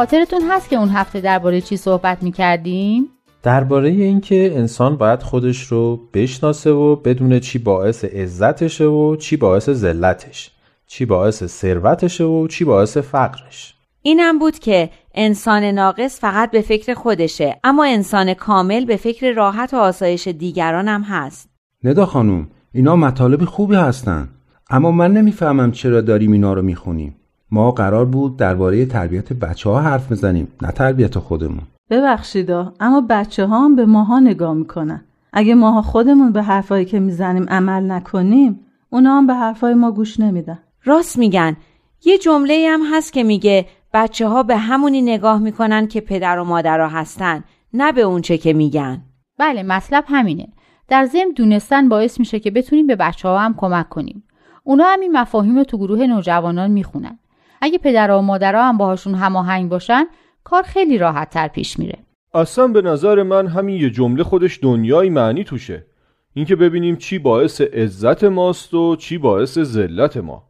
خاطرتون 0.00 0.42
هست 0.50 0.68
که 0.68 0.76
اون 0.76 0.88
هفته 0.88 1.20
درباره 1.20 1.60
چی 1.60 1.76
صحبت 1.76 2.22
می 2.22 2.32
کردیم؟ 2.32 3.08
درباره 3.42 3.88
اینکه 3.88 4.52
انسان 4.56 4.96
باید 4.96 5.22
خودش 5.22 5.62
رو 5.62 6.00
بشناسه 6.14 6.70
و 6.70 6.96
بدونه 6.96 7.40
چی 7.40 7.58
باعث 7.58 8.04
عزتشه 8.04 8.84
و 8.84 9.16
چی 9.16 9.36
باعث 9.36 9.70
ذلتش 9.70 10.50
چی 10.86 11.04
باعث 11.04 11.44
ثروتشه 11.44 12.24
و 12.24 12.46
چی 12.46 12.64
باعث 12.64 12.96
فقرش. 12.96 13.74
اینم 14.02 14.38
بود 14.38 14.58
که 14.58 14.90
انسان 15.14 15.64
ناقص 15.64 16.20
فقط 16.20 16.50
به 16.50 16.60
فکر 16.60 16.94
خودشه 16.94 17.60
اما 17.64 17.84
انسان 17.84 18.34
کامل 18.34 18.84
به 18.84 18.96
فکر 18.96 19.32
راحت 19.32 19.74
و 19.74 19.76
آسایش 19.76 20.28
دیگران 20.28 20.88
هم 20.88 21.02
هست. 21.02 21.50
ندا 21.84 22.06
خانوم 22.06 22.48
اینا 22.72 22.96
مطالب 22.96 23.44
خوبی 23.44 23.74
هستن 23.74 24.28
اما 24.70 24.90
من 24.90 25.12
نمی‌فهمم 25.12 25.72
چرا 25.72 26.00
داریم 26.00 26.32
اینا 26.32 26.52
رو 26.52 26.62
می‌خونیم. 26.62 27.16
ما 27.52 27.70
قرار 27.70 28.04
بود 28.04 28.36
درباره 28.36 28.86
تربیت 28.86 29.32
بچه 29.32 29.70
ها 29.70 29.80
حرف 29.80 30.12
بزنیم 30.12 30.48
نه 30.62 30.72
تربیت 30.72 31.18
خودمون. 31.18 31.62
ببخشیدا 31.90 32.72
اما 32.80 33.00
بچه 33.08 33.46
ها 33.46 33.64
هم 33.64 33.76
به 33.76 33.86
ماها 33.86 34.20
نگاه 34.20 34.54
می‌کنن. 34.54 35.04
اگه 35.32 35.54
ماها 35.54 35.82
خودمون 35.82 36.32
به 36.32 36.42
حرفایی 36.42 36.84
که 36.84 37.00
می‌زنیم 37.00 37.48
عمل 37.48 37.90
نکنیم 37.90 38.60
اونا 38.90 39.16
هم 39.16 39.26
به 39.26 39.34
حرفای 39.34 39.74
ما 39.74 39.90
گوش 39.92 40.20
نمیدن. 40.20 40.58
راست 40.84 41.18
میگن. 41.18 41.56
یه 42.04 42.18
جمله 42.18 42.66
هم 42.70 42.80
هست 42.92 43.12
که 43.12 43.22
میگه 43.22 43.66
بچه 43.94 44.28
ها 44.28 44.42
به 44.42 44.56
همونی 44.56 45.02
نگاه 45.02 45.38
می‌کنن 45.38 45.86
که 45.86 46.00
پدر 46.00 46.38
و 46.38 46.44
مادرها 46.44 46.88
هستن 46.88 47.44
نه 47.74 47.92
به 47.92 48.00
اونچه 48.00 48.38
که 48.38 48.52
میگن. 48.52 49.00
بله 49.38 49.62
مطلب 49.62 50.04
همینه. 50.08 50.48
در 50.88 51.04
ضمن 51.04 51.32
دونستن 51.36 51.88
باعث 51.88 52.20
میشه 52.20 52.40
که 52.40 52.50
بتونیم 52.50 52.86
به 52.86 52.96
بچه 52.96 53.28
ها 53.28 53.38
هم 53.38 53.54
کمک 53.54 53.88
کنیم. 53.88 54.22
اونا 54.64 54.84
هم 54.84 55.00
این 55.00 55.16
مفاهیم 55.16 55.56
رو 55.56 55.64
تو 55.64 55.78
گروه 55.78 56.06
نوجوانان 56.06 56.70
می‌خونن. 56.70 57.18
اگه 57.60 57.78
پدر 57.78 58.10
و 58.10 58.20
مادرها 58.20 58.68
هم 58.68 58.78
باهاشون 58.78 59.14
هماهنگ 59.14 59.68
باشن 59.68 60.04
کار 60.44 60.62
خیلی 60.62 60.98
راحت 60.98 61.30
تر 61.30 61.48
پیش 61.48 61.78
میره. 61.78 61.98
اصلا 62.34 62.68
به 62.68 62.82
نظر 62.82 63.22
من 63.22 63.46
همین 63.46 63.80
یه 63.80 63.90
جمله 63.90 64.22
خودش 64.22 64.58
دنیای 64.62 65.10
معنی 65.10 65.44
توشه. 65.44 65.86
اینکه 66.34 66.56
ببینیم 66.56 66.96
چی 66.96 67.18
باعث 67.18 67.60
عزت 67.60 68.24
ماست 68.24 68.74
و 68.74 68.96
چی 68.96 69.18
باعث 69.18 69.58
ذلت 69.58 70.16
ما. 70.16 70.44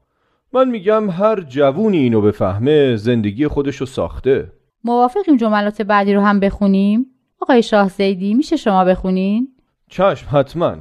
من 0.52 0.68
میگم 0.68 1.10
هر 1.10 1.40
جوونی 1.40 1.98
اینو 1.98 2.20
بفهمه 2.20 2.96
زندگی 2.96 3.48
خودشو 3.48 3.86
ساخته. 3.86 4.52
موافقیم 4.84 5.36
جملات 5.36 5.82
بعدی 5.82 6.14
رو 6.14 6.20
هم 6.20 6.40
بخونیم؟ 6.40 7.06
آقای 7.40 7.62
شاه 7.62 7.88
زیدی 7.88 8.34
میشه 8.34 8.56
شما 8.56 8.84
بخونین؟ 8.84 9.48
چشم 9.88 10.26
حتما. 10.32 10.76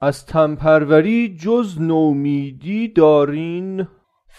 از 0.00 0.26
تنپروری 0.26 1.36
جز 1.40 1.80
نومیدی 1.80 2.88
دارین؟ 2.88 3.86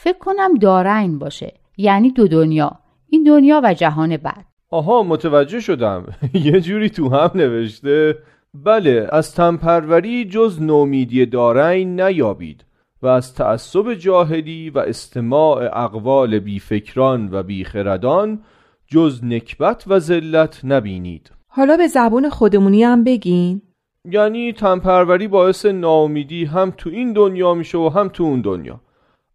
فکر 0.01 0.17
کنم 0.17 0.53
دارین 0.53 1.19
باشه. 1.19 1.53
یعنی 1.77 2.11
دو 2.11 2.27
دنیا. 2.27 2.71
این 3.09 3.23
دنیا 3.23 3.61
و 3.63 3.73
جهان 3.73 4.17
بعد. 4.17 4.45
آها 4.69 5.03
متوجه 5.03 5.59
شدم. 5.59 6.05
یه 6.33 6.61
جوری 6.61 6.89
تو 6.89 7.09
هم 7.09 7.31
نوشته. 7.35 8.17
بله 8.53 9.07
از 9.11 9.35
تنپروری 9.35 10.25
جز 10.25 10.61
نومیدی 10.61 11.25
دارین 11.25 12.01
نیابید 12.01 12.65
و 13.01 13.07
از 13.07 13.35
تعصب 13.35 13.93
جاهلی 13.93 14.69
و 14.69 14.79
استماع 14.79 15.79
اقوال 15.83 16.39
بیفکران 16.39 17.29
و 17.31 17.43
بیخردان 17.43 18.39
جز 18.87 19.23
نکبت 19.23 19.83
و 19.87 19.99
ذلت 19.99 20.61
نبینید. 20.63 21.31
حالا 21.47 21.77
به 21.77 21.87
زبون 21.87 22.29
خودمونی 22.29 22.83
هم 22.83 23.03
بگین. 23.03 23.61
یعنی 24.05 24.53
تنپروری 24.53 25.27
باعث 25.27 25.65
ناامیدی 25.65 26.45
هم 26.45 26.73
تو 26.77 26.89
این 26.89 27.13
دنیا 27.13 27.53
میشه 27.53 27.77
و 27.77 27.89
هم 27.89 28.07
تو 28.07 28.23
اون 28.23 28.41
دنیا. 28.41 28.81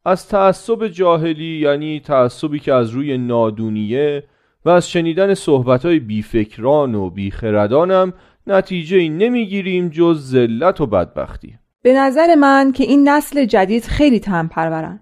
از 0.05 0.29
تعصب 0.29 0.89
جاهلی 0.89 1.59
یعنی 1.59 2.01
تعصبی 2.01 2.59
که 2.59 2.75
از 2.75 2.91
روی 2.91 3.19
نادونیه 3.19 4.25
و 4.65 4.71
از 4.71 4.91
شنیدن 4.91 5.35
صحبتهای 5.35 5.99
بیفکران 5.99 6.95
و 6.95 7.11
بیخردانم 7.11 8.13
نتیجه 8.47 9.09
نمی‌گیریم 9.09 9.89
جز 9.89 10.31
ذلت 10.31 10.81
و 10.81 10.87
بدبختی. 10.87 11.59
به 11.83 11.95
نظر 11.95 12.35
من 12.35 12.73
که 12.73 12.85
این 12.85 13.09
نسل 13.09 13.45
جدید 13.45 13.85
خیلی 13.85 14.21
تن 14.21 14.47
پرورن. 14.47 15.01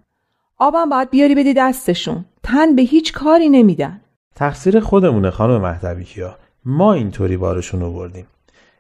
آبم 0.59 0.89
باید 0.89 1.11
بیاری 1.11 1.35
بدی 1.35 1.55
دستشون. 1.55 2.25
تن 2.43 2.77
به 2.77 2.83
هیچ 2.83 3.13
کاری 3.13 3.49
نمیدن. 3.49 4.01
تقصیر 4.35 4.81
خودمونه 4.81 5.31
خانم 5.31 5.61
مهدوی 5.61 6.05
کیا. 6.05 6.37
ما 6.65 6.93
اینطوری 6.93 7.37
بارشون 7.37 7.93
بردیم. 7.93 8.27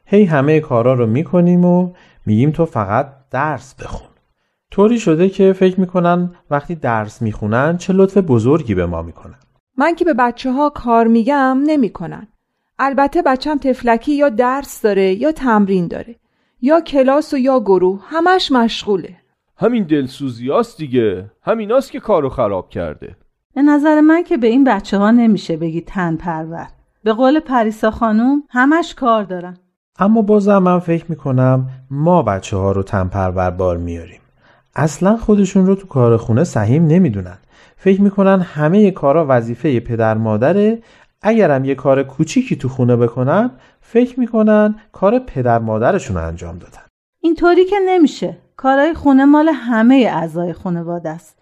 هی 0.06 0.24
همه 0.24 0.60
کارا 0.60 0.94
رو 0.94 1.06
می‌کنیم 1.06 1.64
و 1.64 1.92
میگیم 2.26 2.50
تو 2.50 2.66
فقط 2.66 3.12
درس 3.30 3.74
بخون. 3.74 4.11
طوری 4.72 4.98
شده 4.98 5.28
که 5.28 5.52
فکر 5.52 5.80
می‌کنن 5.80 6.30
وقتی 6.50 6.74
درس 6.74 7.22
می‌خونن 7.22 7.76
چه 7.76 7.92
لطف 7.92 8.16
بزرگی 8.16 8.74
به 8.74 8.86
ما 8.86 9.02
می‌کنن. 9.02 9.34
من 9.76 9.94
که 9.94 10.04
به 10.04 10.14
بچه 10.14 10.52
ها 10.52 10.70
کار 10.70 11.06
میگم 11.06 11.58
نمی‌کنن. 11.66 12.26
البته 12.78 13.22
بچم 13.22 13.58
تفلکی 13.58 14.14
یا 14.14 14.28
درس 14.28 14.82
داره 14.82 15.14
یا 15.14 15.32
تمرین 15.32 15.88
داره. 15.88 16.16
یا 16.60 16.80
کلاس 16.80 17.34
و 17.34 17.38
یا 17.38 17.60
گروه 17.60 18.00
همش 18.04 18.52
مشغوله. 18.52 19.16
همین 19.56 19.84
دلسوزیاست 19.84 20.78
دیگه. 20.78 21.30
همیناست 21.42 21.92
که 21.92 22.00
کارو 22.00 22.28
خراب 22.28 22.68
کرده. 22.68 23.16
به 23.54 23.62
نظر 23.62 24.00
من 24.00 24.22
که 24.22 24.36
به 24.36 24.46
این 24.46 24.64
بچه 24.64 24.98
ها 24.98 25.10
نمیشه 25.10 25.56
بگی 25.56 25.80
تن 25.80 26.16
پرور. 26.16 26.68
به 27.04 27.12
قول 27.12 27.40
پریسا 27.40 27.90
خانوم 27.90 28.42
همش 28.50 28.94
کار 28.94 29.24
دارن. 29.24 29.56
اما 29.98 30.22
بازم 30.22 30.58
من 30.58 30.78
فکر 30.78 31.04
می‌کنم 31.08 31.68
ما 31.90 32.22
بچه 32.22 32.56
ها 32.56 32.72
رو 32.72 32.82
تن 32.82 33.08
پرور 33.08 33.50
بار 33.50 33.76
میاریم. 33.76 34.21
اصلا 34.74 35.16
خودشون 35.16 35.66
رو 35.66 35.74
تو 35.74 35.86
کار 35.86 36.16
خونه 36.16 36.44
سهیم 36.44 36.86
نمی‌دونن. 36.86 37.38
فکر 37.76 38.00
می‌کنن 38.00 38.40
همه 38.40 38.90
کارا 38.90 39.26
وظیفه 39.28 39.80
پدر 39.80 40.14
مادره. 40.14 40.82
اگرم 41.22 41.64
یه 41.64 41.74
کار 41.74 42.02
کوچیکی 42.02 42.56
تو 42.56 42.68
خونه 42.68 42.96
بکنن 42.96 43.50
فکر 43.80 44.20
می‌کنن 44.20 44.74
کار 44.92 45.18
پدر 45.18 45.58
مادرشون 45.58 46.16
رو 46.16 46.26
انجام 46.26 46.58
دادن. 46.58 46.82
اینطوری 47.20 47.64
که 47.64 47.76
نمیشه. 47.86 48.38
کارهای 48.56 48.94
خونه 48.94 49.24
مال 49.24 49.48
همه 49.48 49.94
اعضای 49.94 50.52
خانواده 50.52 51.08
است. 51.08 51.38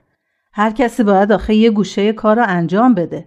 هر 0.53 0.71
کسی 0.71 1.03
باید 1.03 1.33
آخه 1.33 1.55
یه 1.55 1.71
گوشه 1.71 2.13
کار 2.13 2.37
رو 2.37 2.45
انجام 2.49 2.95
بده. 2.95 3.27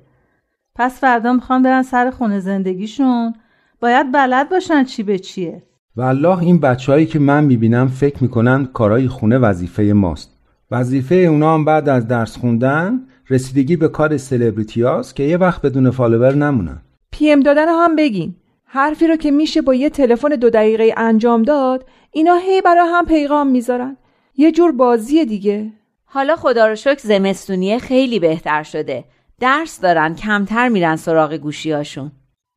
پس 0.75 0.99
فردا 0.99 1.33
می‌خوان 1.33 1.63
برن 1.63 1.83
سر 1.83 2.11
خونه 2.11 2.39
زندگیشون. 2.39 3.33
باید 3.79 4.11
بلد 4.11 4.49
باشن 4.49 4.83
چی 4.83 5.03
به 5.03 5.19
چیه. 5.19 5.63
والله 5.95 6.43
این 6.43 6.59
بچههایی 6.59 7.05
که 7.05 7.19
من 7.19 7.43
می‌بینم 7.43 7.87
فکر 7.87 8.23
می‌کنن 8.23 8.65
کارای 8.65 9.07
خونه 9.07 9.37
وظیفه 9.37 9.83
ماست. 9.83 10.39
وظیفه 10.71 11.15
اونا 11.15 11.53
هم 11.53 11.65
بعد 11.65 11.89
از 11.89 12.07
درس 12.07 12.37
خوندن 12.37 12.99
رسیدگی 13.29 13.75
به 13.75 13.87
کار 13.87 14.17
سلبریتی 14.17 14.81
هاست 14.81 15.15
که 15.15 15.23
یه 15.23 15.37
وقت 15.37 15.61
بدون 15.61 15.91
follower 15.91 16.35
نمونن. 16.35 16.81
PM 17.11 17.39
دادن 17.39 17.67
هم 17.67 17.95
بگین. 17.95 18.35
حرفی 18.65 19.07
رو 19.07 19.15
که 19.15 19.31
میشه 19.31 19.61
با 19.61 19.73
یه 19.73 19.89
تلفن 19.89 20.29
دو 20.29 20.49
دقیقه 20.49 20.93
انجام 20.97 21.43
داد 21.43 21.85
اینا 22.11 22.35
هی 22.35 22.61
برا 22.61 22.85
هم 22.85 23.05
پیغام 23.05 23.47
می‌ذارن. 23.47 23.97
یه 24.37 24.51
جور 24.51 24.71
بازی 24.71 25.25
دیگه. 25.25 25.71
حالا 26.05 26.35
خدا 26.35 26.67
رو 26.67 26.75
شکر 26.75 26.99
زمستونیه 26.99 27.79
خیلی 27.79 28.19
بهتر 28.19 28.63
شده. 28.63 29.03
درس 29.39 29.81
دارن 29.81 30.15
کمتر 30.15 30.69
میرن 30.69 30.95
سراغ 30.95 31.33
گوشیاشون 31.33 32.11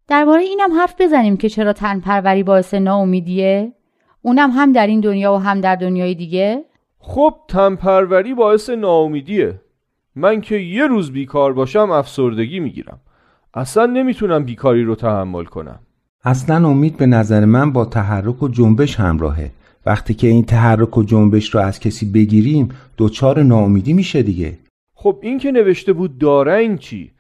درباره 0.09 0.43
اینم 0.43 0.73
حرف 0.73 0.95
بزنیم 0.99 1.37
که 1.37 1.49
چرا 1.49 1.73
تن 1.73 2.01
پروری 2.01 2.43
باعث 2.43 2.75
ناامیدیه؟ 2.75 3.73
اونم 4.23 4.51
هم 4.51 4.73
در 4.73 4.87
این 4.87 5.01
دنیا 5.01 5.35
و 5.35 5.37
هم 5.37 5.61
در 5.61 5.77
دنیای 5.77 6.15
دیگه؟ 6.15 6.65
خب 6.99 7.35
تنپروری 7.49 8.35
باعث 8.35 8.71
ناامیدیه. 8.71 9.61
من 10.15 10.41
که 10.41 10.57
یه 10.57 10.87
روز 10.87 11.13
بیکار 11.13 11.53
باشم 11.53 11.91
افسردگی 11.91 12.61
می‌گیرم. 12.61 13.01
اصلا 13.55 13.87
نمی‌تونم 13.87 14.45
بیکاری 14.45 14.85
رو 14.85 14.95
تحمل 14.95 15.45
کنم. 15.45 15.81
اصلا 16.25 16.69
امید 16.69 16.97
به 16.97 17.07
نظر 17.07 17.45
من 17.45 17.73
با 17.73 17.85
تحرک 17.85 18.43
و 18.43 18.49
جنبش 18.49 19.01
همراهه. 19.01 19.51
وقتی 19.87 20.15
که 20.15 20.29
این 20.29 20.45
تحرک 20.45 20.99
و 20.99 21.03
جنبش 21.03 21.55
رو 21.55 21.61
از 21.61 21.81
کسی 21.81 22.13
بگیریم 22.13 22.69
دوچار 22.97 23.43
ناامیدی 23.43 23.93
میشه 23.93 24.23
دیگه. 24.23 24.59
خب 24.95 25.19
این 25.23 25.39
که 25.39 25.53
نوشته 25.53 25.93
بود 25.93 26.19
داره 26.19 26.55
این 26.55 26.79
چی؟ 26.79 27.11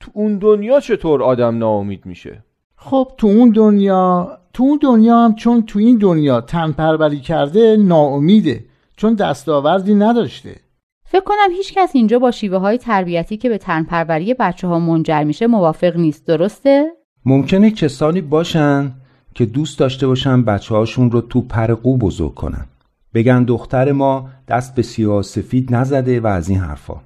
تو 0.00 0.10
اون 0.14 0.38
دنیا 0.38 0.80
چطور 0.80 1.22
آدم 1.22 1.58
ناامید 1.58 2.06
میشه؟ 2.06 2.42
خب 2.76 3.12
تو 3.18 3.26
اون 3.26 3.50
دنیا 3.50 4.38
تو 4.52 4.62
اون 4.62 4.78
دنیا 4.82 5.24
هم 5.24 5.34
چون 5.34 5.62
تو 5.62 5.78
این 5.78 5.98
دنیا 5.98 6.40
تن 6.40 6.72
پروری 6.72 7.20
کرده 7.20 7.76
ناامیده. 7.76 8.64
چون 8.96 9.14
دستاوردی 9.14 9.94
نداشته. 9.94 10.56
فکر 11.04 11.24
کنم 11.24 11.52
هیچ 11.56 11.74
کس 11.74 11.90
اینجا 11.94 12.18
با 12.18 12.30
شیوه 12.30 12.58
های 12.58 12.78
تربیتی 12.78 13.36
که 13.36 13.48
به 13.48 13.58
تن 13.58 13.82
پروری 13.82 14.34
بچه 14.34 14.68
ها 14.68 14.78
منجر 14.78 15.24
میشه 15.24 15.46
موافق 15.46 15.96
نیست. 15.96 16.26
درسته؟ 16.26 16.86
ممکنه 17.24 17.70
کسانی 17.70 18.20
باشن 18.20 18.92
که 19.34 19.46
دوست 19.46 19.78
داشته 19.78 20.06
باشن 20.06 20.44
بچه 20.44 20.74
هاشون 20.74 21.10
رو 21.10 21.20
تو 21.20 21.40
پر 21.40 21.74
قو 21.74 21.96
بزرگ 21.96 22.34
کنن. 22.34 22.66
بگن 23.14 23.44
دختر 23.44 23.92
ما 23.92 24.28
دست 24.48 24.74
به 24.74 24.82
سیاه 24.82 25.22
سفید 25.22 25.74
نزده 25.74 26.20
و 26.20 26.26
از 26.26 26.48
این 26.48 26.58
حرفا. 26.58 27.00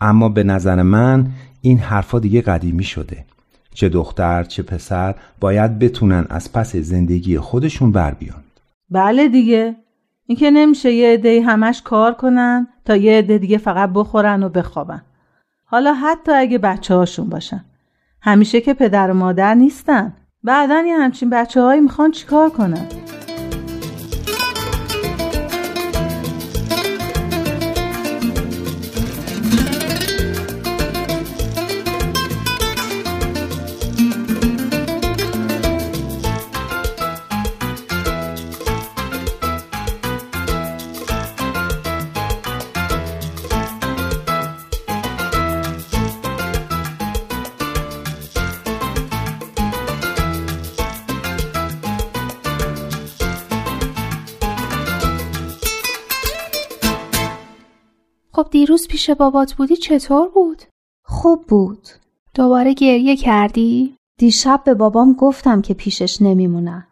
اما 0.00 0.28
به 0.28 0.44
نظر 0.44 0.82
من 0.82 1.26
این 1.60 1.78
حرفا 1.78 2.18
دیگه 2.18 2.40
قدیمی 2.40 2.84
شده. 2.84 3.24
چه 3.74 3.88
دختر 3.88 4.44
چه 4.44 4.62
پسر 4.62 5.14
باید 5.40 5.78
بتونن 5.78 6.26
از 6.30 6.52
پس 6.52 6.76
زندگی 6.76 7.38
خودشون 7.38 7.92
بر 7.92 8.14
بیان. 8.14 8.42
بله 8.90 9.28
دیگه. 9.28 9.76
اینکه 10.26 10.50
نمیشه 10.50 10.92
یه 10.92 11.12
عده 11.12 11.42
همش 11.42 11.82
کار 11.82 12.14
کنن 12.14 12.68
تا 12.84 12.96
یه 12.96 13.18
عده 13.18 13.38
دیگه 13.38 13.58
فقط 13.58 13.90
بخورن 13.94 14.42
و 14.42 14.48
بخوابن. 14.48 15.02
حالا 15.64 15.94
حتی 15.94 16.32
اگه 16.32 16.58
بچه 16.58 16.94
هاشون 16.94 17.28
باشن. 17.28 17.64
همیشه 18.22 18.60
که 18.60 18.74
پدر 18.74 19.10
و 19.10 19.14
مادر 19.14 19.54
نیستن. 19.54 20.12
بعدا 20.44 20.84
یه 20.86 20.96
همچین 20.96 21.30
بچه 21.30 21.62
هایی 21.62 21.80
می‌خوان 21.80 22.10
چیکار 22.10 22.50
کنن؟ 22.50 22.86
دیروز 58.50 58.88
پیش 58.88 59.10
بابات 59.10 59.52
بودی 59.52 59.76
چطور 59.76 60.28
بود؟ 60.28 60.62
خوب 61.04 61.46
بود. 61.46 61.88
دوباره 62.34 62.74
گریه 62.74 63.16
کردی؟ 63.16 63.94
دیشب 64.18 64.60
به 64.64 64.74
بابام 64.74 65.12
گفتم 65.12 65.62
که 65.62 65.74
پیشش 65.74 66.22
نمیمونم 66.22 66.86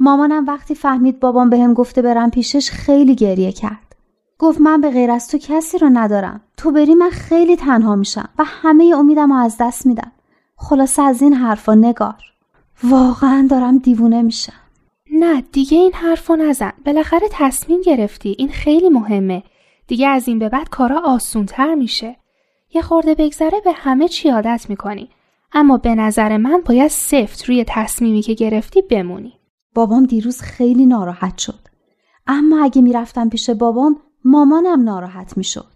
مامانم 0.00 0.46
وقتی 0.46 0.74
فهمید 0.74 1.20
بابام 1.20 1.50
بهم 1.50 1.74
گفته 1.74 2.02
برم 2.02 2.30
پیشش 2.30 2.70
خیلی 2.70 3.14
گریه 3.14 3.52
کرد. 3.52 3.96
گفت 4.38 4.60
من 4.60 4.80
به 4.80 4.90
غیر 4.90 5.10
از 5.10 5.28
تو 5.28 5.38
کسی 5.38 5.78
رو 5.78 5.88
ندارم. 5.92 6.40
تو 6.56 6.70
بری 6.70 6.94
من 6.94 7.10
خیلی 7.10 7.56
تنها 7.56 7.96
میشم 7.96 8.28
و 8.38 8.44
همه 8.46 8.94
امیدم 8.96 9.32
رو 9.32 9.38
از 9.38 9.56
دست 9.60 9.86
میدم 9.86 10.12
خلاصه 10.56 11.02
از 11.02 11.22
این 11.22 11.34
حرفا 11.34 11.74
نگار. 11.74 12.22
واقعا 12.84 13.46
دارم 13.50 13.78
دیوونه 13.78 14.22
میشم. 14.22 14.52
نه 15.12 15.40
دیگه 15.40 15.78
این 15.78 15.92
حرفو 15.92 16.36
نزن. 16.36 16.72
بالاخره 16.86 17.28
تصمیم 17.30 17.80
گرفتی. 17.80 18.34
این 18.38 18.48
خیلی 18.48 18.88
مهمه. 18.88 19.42
دیگه 19.92 20.08
از 20.08 20.28
این 20.28 20.38
به 20.38 20.48
بعد 20.48 20.68
کارا 20.68 21.00
آسونتر 21.04 21.74
میشه. 21.74 22.16
یه 22.74 22.82
خورده 22.82 23.14
بگذره 23.14 23.60
به 23.64 23.72
همه 23.72 24.08
چی 24.08 24.28
عادت 24.28 24.66
می‌کنی. 24.68 25.10
اما 25.52 25.76
به 25.76 25.94
نظر 25.94 26.36
من 26.36 26.62
باید 26.66 26.88
سفت 26.88 27.44
روی 27.44 27.64
تصمیمی 27.68 28.22
که 28.22 28.34
گرفتی 28.34 28.82
بمونی. 28.82 29.38
بابام 29.74 30.04
دیروز 30.06 30.40
خیلی 30.40 30.86
ناراحت 30.86 31.38
شد. 31.38 31.58
اما 32.26 32.64
اگه 32.64 32.82
می‌رفتم 32.82 33.28
پیش 33.28 33.50
بابام 33.50 33.96
مامانم 34.24 34.82
ناراحت 34.82 35.36
می‌شد. 35.36 35.72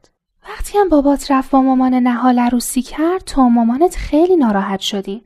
وقتی 0.48 0.78
هم 0.78 0.88
بابات 0.88 1.30
رفت 1.30 1.50
با 1.50 1.62
مامان 1.62 1.94
نهال 1.94 2.38
عروسی 2.38 2.82
کرد 2.82 3.24
تو 3.24 3.42
مامانت 3.42 3.96
خیلی 3.96 4.36
ناراحت 4.36 4.80
شدین. 4.80 5.20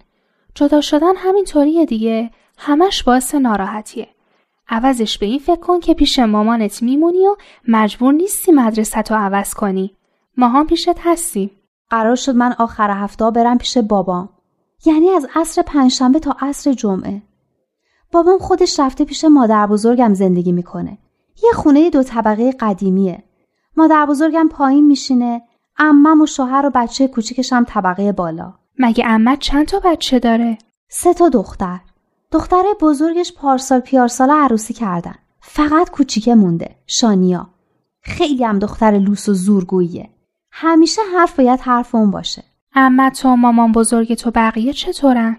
جدا 0.55 0.81
شدن 0.81 1.17
همینطوریه 1.17 1.87
دیگه. 1.87 2.31
همش 2.59 3.03
باعث 3.03 3.35
ناراحتیه. 3.35 4.09
عوضش 4.71 5.19
به 5.19 5.27
این 5.27 5.39
فکر 5.39 5.61
کن 5.61 5.81
که 5.81 5.95
پیش 5.95 6.19
مامانت 6.19 6.83
میمونی 6.83 7.27
و 7.27 7.37
مجبور 7.69 8.13
نیستی 8.13 8.53
مدرسه 8.53 9.01
عوض 9.01 9.55
کنی. 9.55 9.97
ما 10.37 10.49
هم 10.49 10.67
پیشت 10.67 10.99
هستیم. 10.99 11.51
قرار 11.91 12.17
شد 12.17 12.37
من 12.37 12.55
آخر 12.59 12.91
هفته 12.91 13.31
برم 13.31 13.59
پیش 13.59 13.79
بابام. 13.79 14.29
یعنی 14.87 15.11
از 15.11 15.29
عصر 15.35 15.63
پنجشنبه 15.63 16.19
تا 16.19 16.37
عصر 16.41 16.73
جمعه. 16.73 17.23
بابام 18.13 18.39
خودش 18.39 18.81
رفته 18.81 19.05
پیش 19.05 19.25
مادر 19.25 19.67
بزرگم 19.67 20.15
زندگی 20.15 20.53
می‌کنه. 20.53 20.99
یه 21.43 21.53
خونه 21.53 21.91
دو 21.91 22.03
طبقه 22.03 22.53
قدیمیه. 22.53 23.23
مادر 23.77 24.07
بزرگم 24.07 24.49
پایین 24.49 24.87
میشینه. 24.87 25.43
امم 25.79 26.21
و 26.21 26.27
شوهر 26.27 26.67
و 26.67 26.71
بچه 26.75 27.09
کوچیکش 27.09 27.53
هم 27.53 27.65
طبقه 27.69 28.13
بالا. 28.13 28.55
مگه 28.79 29.05
امت 29.07 29.39
چند 29.39 29.67
تا 29.67 29.81
بچه 29.85 30.19
داره؟ 30.19 30.59
سه 30.89 31.15
تا 31.15 31.29
دختر. 31.29 31.81
دختر 32.33 32.63
بزرگش 32.81 33.33
پارسال 33.33 33.81
پیارسال 33.81 34.31
عروسی 34.31 34.75
کردن. 34.75 35.15
فقط 35.41 35.91
کوچیکه 35.91 36.35
مونده 36.35 36.77
شانیا. 36.87 37.51
خیلی 38.03 38.45
هم 38.45 38.59
دختر 38.59 38.99
لوس 38.99 39.29
و 39.29 39.35
زورگوییه. 39.35 40.11
همیشه 40.53 41.03
حرف 41.15 41.37
باید 41.37 41.61
حرف 41.61 41.95
اون 41.95 42.11
باشه. 42.11 42.45
اما 42.75 43.11
تو 43.11 43.37
مامان 43.37 43.73
بزرگ 43.73 44.15
تو 44.15 44.31
بقیه 44.31 44.73
چطورن؟ 44.73 45.37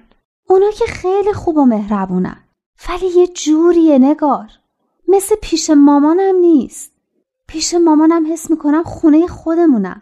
اونا 0.50 0.72
که 0.72 0.86
خیلی 0.86 1.34
خوب 1.34 1.58
و 1.58 1.66
مهربونن. 1.66 2.44
ولی 2.90 3.08
یه 3.08 3.28
جوریه 3.28 3.98
نگار. 3.98 4.50
مثل 5.08 5.36
پیش 5.42 5.70
مامانم 5.70 6.36
نیست. 6.36 6.92
پیش 7.48 7.74
مامانم 7.74 8.34
حس 8.34 8.50
می‌کنم 8.52 8.84
خونه 8.84 9.28
خودمونم. 9.28 10.02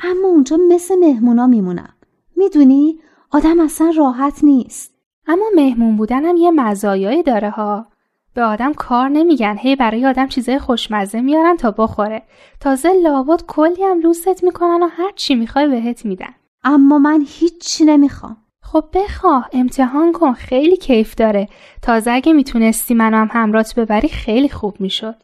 اما 0.00 0.28
اونجا 0.28 0.58
مثل 0.68 0.94
مهمونا 0.98 1.46
میمونم. 1.46 1.94
می‌دونی؟ 2.36 3.00
آدم 3.30 3.60
اصلا 3.60 3.92
راحت 3.96 4.44
نیست. 4.44 4.95
اما 5.28 5.44
مهمون 5.56 5.96
بودنم 5.96 6.36
یه 6.36 6.50
مزایایی 6.50 7.22
داره 7.22 7.50
ها. 7.50 7.86
به 8.34 8.42
آدم 8.42 8.72
کار 8.72 9.08
نمیگن. 9.08 9.56
هی 9.58 9.76
برای 9.76 10.06
آدم 10.06 10.26
چیزای 10.26 10.58
خوشمزه 10.58 11.20
میارن 11.20 11.56
تا 11.56 11.70
بخوره. 11.70 12.22
تازه 12.60 12.92
لابد 13.02 13.42
کلی 13.46 13.84
هم 13.84 14.00
لوست 14.00 14.44
می‌کنن 14.44 14.82
و 14.82 14.86
هر 14.86 15.10
چی 15.16 15.34
می‌خوای 15.34 15.68
بهت 15.68 16.04
میدن. 16.04 16.34
اما 16.64 16.98
من 16.98 17.24
هیچی 17.28 17.84
نمی‌خوام. 17.84 18.36
خب 18.62 18.84
بخواه. 18.94 19.48
امتحان 19.52 20.12
کن. 20.12 20.32
خیلی 20.32 20.76
کیف 20.76 21.14
داره. 21.14 21.48
تازه 21.82 22.10
اگه 22.10 22.32
می‌تونستی 22.32 22.94
منو 22.94 23.16
هم 23.16 23.28
همرات 23.30 23.74
ببری 23.74 24.08
خیلی 24.08 24.48
خوب 24.48 24.80
می‌شد. 24.80 25.14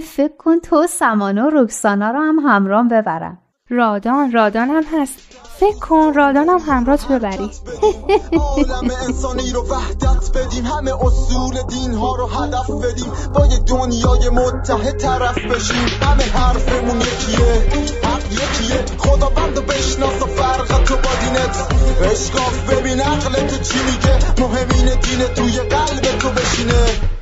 فکر 0.00 0.36
کن 0.38 0.58
تو 0.58 0.86
سمانه 0.86 1.42
و 1.42 1.50
رکسانا 1.52 2.10
رو 2.10 2.20
هم 2.20 2.38
همرام 2.38 2.88
ببرم 2.88 3.38
رادان 3.70 4.32
رادان 4.32 4.68
هم 4.68 4.84
هست. 4.92 5.14
فکر 5.60 5.78
کن 5.78 6.12
رادان 6.14 6.48
هم 6.48 6.58
همراه 6.58 7.08
ببری. 7.10 7.50
عالم 8.38 8.90
انسانی 9.06 9.50
رو 9.52 9.62
وحدت 9.62 10.36
بدیم. 10.36 10.66
همه 10.66 11.04
اصول 11.04 11.62
دین 11.68 11.94
ها 11.94 12.16
رو 12.16 12.26
هدف 12.26 12.70
بدیم. 12.70 13.12
با 13.34 13.46
یه 13.46 13.58
دنیای 13.58 14.28
متحد 14.28 14.96
طرف 14.96 15.38
بشیم. 15.38 15.86
همه 16.02 16.24
حرفمون 16.24 17.00
یکیه. 17.00 17.52
حق 18.02 18.32
یکیه. 18.32 18.84
خدا 18.98 19.28
بند 19.28 19.58
و 19.58 19.62
بشناس 19.62 20.22
و 20.22 20.26
فرق 20.26 20.84
تو 20.84 20.96
با 20.96 21.10
دینت. 21.20 21.72
اشکاف 22.12 22.70
ببین 22.70 23.00
عقل 23.00 23.46
تو 23.46 23.56
چی 23.56 23.78
میگه. 23.78 24.18
مهمین 24.38 25.00
دین 25.00 25.26
توی 25.34 25.58
قلب 25.58 26.18
تو 26.18 26.28
بشینه. 26.28 27.17